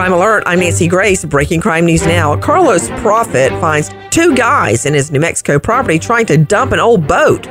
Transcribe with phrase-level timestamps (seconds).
[0.00, 2.34] Crime Alert, I'm Nancy Grace, breaking crime news now.
[2.40, 7.06] Carlos Profit finds two guys in his New Mexico property trying to dump an old
[7.06, 7.46] boat.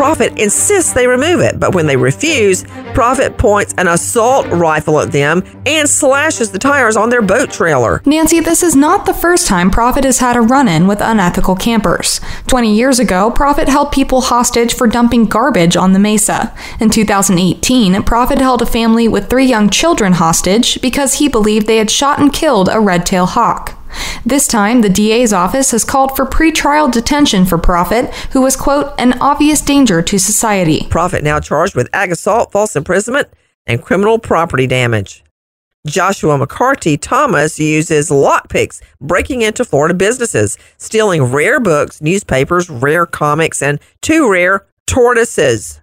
[0.00, 2.64] Profit insists they remove it, but when they refuse,
[2.94, 8.00] Prophet points an assault rifle at them and slashes the tires on their boat trailer.
[8.06, 11.54] Nancy, this is not the first time Prophet has had a run in with unethical
[11.54, 12.18] campers.
[12.46, 16.56] 20 years ago, Prophet held people hostage for dumping garbage on the mesa.
[16.80, 21.76] In 2018, Prophet held a family with three young children hostage because he believed they
[21.76, 23.76] had shot and killed a red tailed hawk.
[24.24, 28.92] This time, the DA's office has called for pretrial detention for Profit, who was, quote,
[28.98, 30.86] an obvious danger to society.
[30.90, 33.28] Profit now charged with ag assault, false imprisonment,
[33.66, 35.24] and criminal property damage.
[35.86, 43.62] Joshua McCarty Thomas uses lockpicks, breaking into Florida businesses, stealing rare books, newspapers, rare comics,
[43.62, 45.80] and two rare tortoises.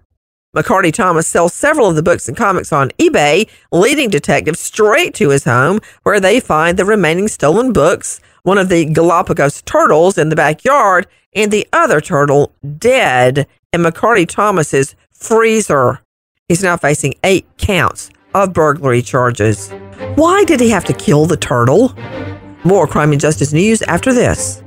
[0.56, 5.28] McCarty Thomas sells several of the books and comics on eBay, leading detectives straight to
[5.28, 10.30] his home where they find the remaining stolen books, one of the Galapagos turtles in
[10.30, 16.00] the backyard, and the other turtle dead in McCarty Thomas's freezer.
[16.48, 19.70] He's now facing eight counts of burglary charges.
[20.14, 21.94] Why did he have to kill the turtle?
[22.64, 24.62] More crime and justice news after this.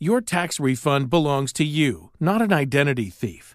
[0.00, 3.54] Your tax refund belongs to you, not an identity thief.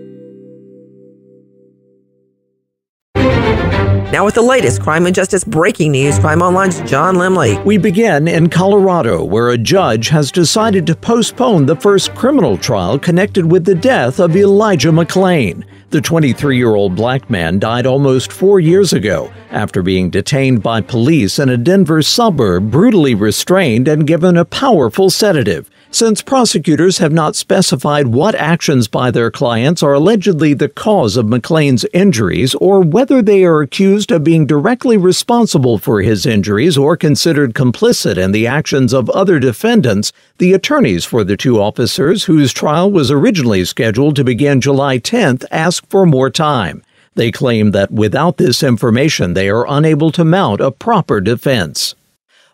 [4.09, 7.63] Now, with the latest crime and justice breaking news, Crime Online's John Limley.
[7.63, 12.99] We begin in Colorado, where a judge has decided to postpone the first criminal trial
[12.99, 15.63] connected with the death of Elijah McClain.
[15.91, 20.81] The 23 year old black man died almost four years ago after being detained by
[20.81, 25.69] police in a Denver suburb, brutally restrained and given a powerful sedative.
[25.93, 31.25] Since prosecutors have not specified what actions by their clients are allegedly the cause of
[31.25, 36.95] McClain's injuries or whether they are accused of being directly responsible for his injuries or
[36.95, 42.53] considered complicit in the actions of other defendants, the attorneys for the two officers, whose
[42.53, 46.81] trial was originally scheduled to begin July 10th, asked for more time.
[47.15, 51.95] They claim that without this information, they are unable to mount a proper defense.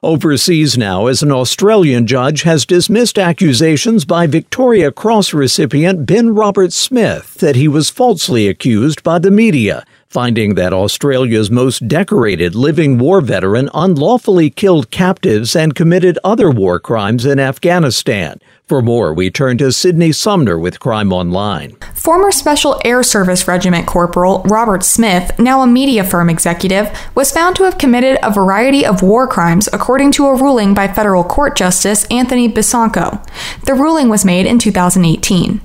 [0.07, 7.33] Overseas now, as an Australian judge has dismissed accusations by Victoria Cross recipient Ben Roberts-Smith
[7.39, 9.83] that he was falsely accused by the media.
[10.09, 16.80] Finding that Australia's most decorated living war veteran unlawfully killed captives and committed other war
[16.80, 18.39] crimes in Afghanistan.
[18.65, 21.75] For more, we turn to Sydney Sumner with Crime Online.
[21.94, 27.63] Former Special Air Service Regiment Corporal Roberts-Smith, now a media firm executive, was found to
[27.63, 32.06] have committed a variety of war crimes according to a ruling by federal court justice
[32.06, 33.21] Anthony Besanko.
[33.65, 35.59] The ruling was made in 2018.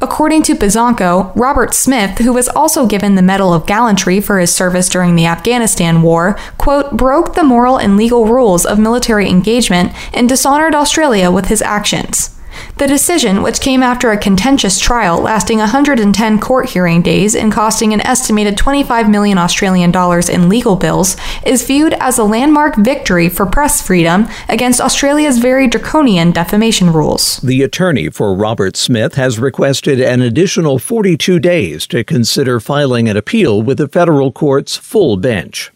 [0.00, 4.54] According to Besanko, Robert Smith, who was also given the Medal of Gallantry for his
[4.54, 9.92] service during the Afghanistan War, quote, broke the moral and legal rules of military engagement
[10.14, 12.36] and dishonored Australia with his actions.
[12.78, 17.92] The decision, which came after a contentious trial lasting 110 court hearing days and costing
[17.92, 23.28] an estimated 25 million Australian dollars in legal bills, is viewed as a landmark victory
[23.28, 27.38] for press freedom against Australia's very draconian defamation rules.
[27.38, 33.62] The attorney for Roberts-Smith has requested an additional 42 days to consider filing an appeal
[33.62, 35.72] with the federal court's full bench.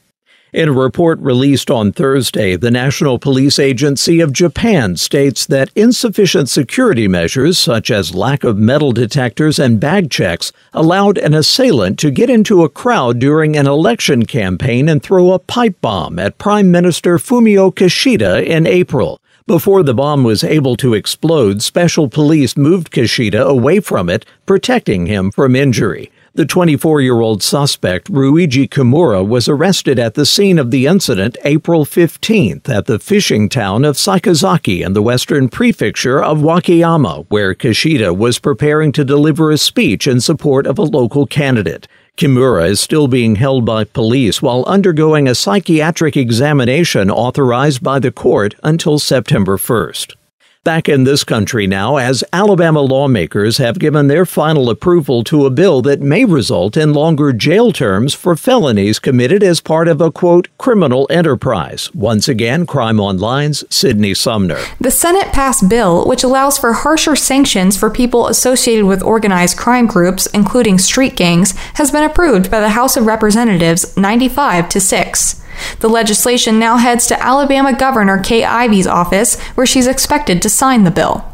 [0.52, 6.48] In a report released on Thursday, the National Police Agency of Japan states that insufficient
[6.48, 12.10] security measures, such as lack of metal detectors and bag checks, allowed an assailant to
[12.10, 16.68] get into a crowd during an election campaign and throw a pipe bomb at Prime
[16.68, 19.20] Minister Fumio Kishida in April.
[19.46, 25.06] Before the bomb was able to explode, special police moved Kishida away from it, protecting
[25.06, 26.10] him from injury.
[26.32, 31.36] The 24 year old suspect, Ryuji Kimura, was arrested at the scene of the incident
[31.44, 37.52] April 15th at the fishing town of Saikazaki in the western prefecture of Wakayama, where
[37.52, 41.88] Kishida was preparing to deliver a speech in support of a local candidate.
[42.16, 48.12] Kimura is still being held by police while undergoing a psychiatric examination authorized by the
[48.12, 50.14] court until September 1st.
[50.62, 55.50] Back in this country now, as Alabama lawmakers have given their final approval to a
[55.50, 60.12] bill that may result in longer jail terms for felonies committed as part of a
[60.12, 61.90] quote criminal enterprise.
[61.94, 64.60] Once again, Crime Online's Sydney Sumner.
[64.78, 69.86] The Senate passed bill which allows for harsher sanctions for people associated with organized crime
[69.86, 75.39] groups, including street gangs, has been approved by the House of Representatives 95 to 6.
[75.80, 80.84] The legislation now heads to Alabama Governor Kay Ivey's office, where she's expected to sign
[80.84, 81.24] the bill.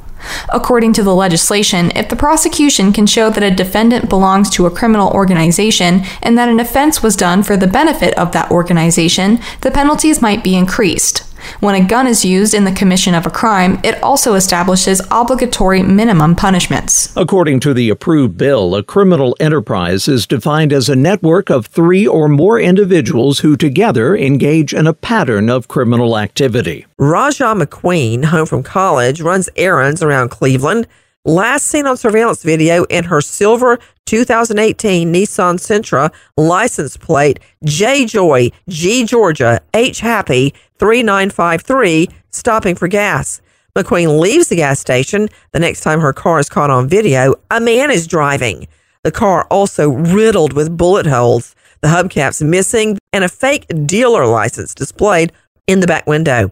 [0.52, 4.70] According to the legislation, if the prosecution can show that a defendant belongs to a
[4.70, 9.70] criminal organization and that an offense was done for the benefit of that organization, the
[9.70, 11.22] penalties might be increased.
[11.60, 15.82] When a gun is used in the commission of a crime, it also establishes obligatory
[15.82, 17.14] minimum punishments.
[17.16, 22.06] According to the approved bill, a criminal enterprise is defined as a network of three
[22.06, 26.86] or more individuals who together engage in a pattern of criminal activity.
[26.98, 30.86] Raja McQueen, home from college, runs errands around Cleveland.
[31.24, 38.50] Last seen on surveillance video in her silver 2018 Nissan Sentra license plate J Joy
[38.68, 43.40] G Georgia H Happy 3953 stopping for gas.
[43.76, 45.28] McQueen leaves the gas station.
[45.52, 48.68] The next time her car is caught on video, a man is driving.
[49.02, 51.54] The car also riddled with bullet holes.
[51.82, 55.32] The hubcap's missing and a fake dealer license displayed
[55.66, 56.50] in the back window.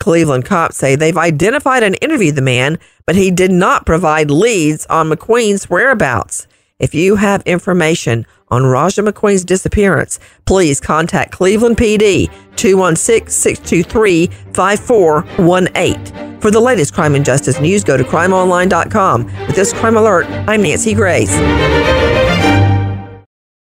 [0.00, 4.86] Cleveland cops say they've identified and interviewed the man, but he did not provide leads
[4.86, 6.46] on McQueen's whereabouts.
[6.80, 16.40] If you have information on Raja McQueen's disappearance, please contact Cleveland PD 216 623 5418.
[16.40, 19.24] For the latest crime and justice news, go to crimeonline.com.
[19.46, 21.32] With this crime alert, I'm Nancy Grace.